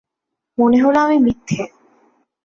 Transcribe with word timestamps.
মনে 0.57 0.77
হল 0.83 0.95
আমি 0.97 1.17
মিথ্যে। 1.19 1.61